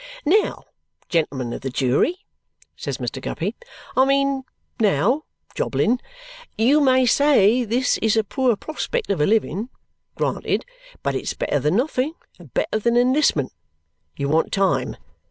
[0.25, 0.63] "Now,
[1.09, 2.25] gentlemen of the jury,"
[2.75, 3.21] says Mr.
[3.21, 3.55] Guppy,"
[3.95, 4.45] I mean,
[4.79, 5.99] now, Jobling
[6.57, 9.69] you may say this is a poor prospect of a living.
[10.15, 10.65] Granted.
[11.03, 13.53] But it's better than nothing, and better than enlistment.
[14.17, 14.97] You want time.